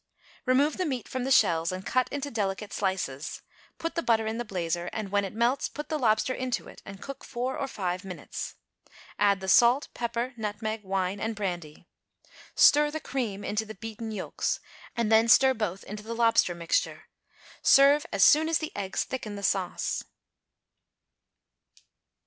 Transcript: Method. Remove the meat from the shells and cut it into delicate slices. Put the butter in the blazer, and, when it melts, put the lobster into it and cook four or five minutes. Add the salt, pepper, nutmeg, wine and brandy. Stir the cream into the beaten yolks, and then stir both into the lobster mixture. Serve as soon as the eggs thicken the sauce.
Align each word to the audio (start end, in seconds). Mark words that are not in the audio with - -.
Method. 0.01 0.47
Remove 0.51 0.77
the 0.77 0.85
meat 0.87 1.07
from 1.07 1.25
the 1.25 1.29
shells 1.29 1.71
and 1.71 1.85
cut 1.85 2.07
it 2.09 2.15
into 2.15 2.31
delicate 2.31 2.73
slices. 2.73 3.43
Put 3.77 3.93
the 3.93 4.01
butter 4.01 4.25
in 4.25 4.39
the 4.39 4.43
blazer, 4.43 4.89
and, 4.91 5.11
when 5.11 5.23
it 5.23 5.35
melts, 5.35 5.69
put 5.69 5.89
the 5.89 5.99
lobster 5.99 6.33
into 6.33 6.67
it 6.67 6.81
and 6.87 7.03
cook 7.03 7.23
four 7.23 7.55
or 7.55 7.67
five 7.67 8.03
minutes. 8.03 8.55
Add 9.19 9.41
the 9.41 9.47
salt, 9.47 9.89
pepper, 9.93 10.33
nutmeg, 10.37 10.81
wine 10.83 11.19
and 11.19 11.35
brandy. 11.35 11.85
Stir 12.55 12.89
the 12.89 12.99
cream 12.99 13.43
into 13.43 13.63
the 13.63 13.75
beaten 13.75 14.09
yolks, 14.09 14.59
and 14.97 15.11
then 15.11 15.27
stir 15.27 15.53
both 15.53 15.83
into 15.83 16.01
the 16.01 16.15
lobster 16.15 16.55
mixture. 16.55 17.03
Serve 17.61 18.07
as 18.11 18.23
soon 18.23 18.49
as 18.49 18.57
the 18.57 18.71
eggs 18.75 19.03
thicken 19.03 19.35
the 19.35 19.43
sauce. 19.43 20.03